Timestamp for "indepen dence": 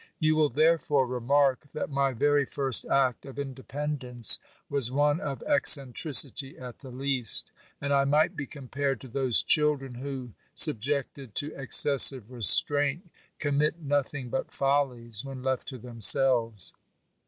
3.35-4.39